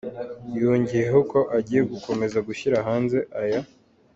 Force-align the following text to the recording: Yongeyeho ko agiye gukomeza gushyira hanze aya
Yongeyeho 0.61 1.19
ko 1.31 1.39
agiye 1.57 1.81
gukomeza 1.91 2.37
gushyira 2.47 2.77
hanze 2.87 3.17
aya 3.41 3.61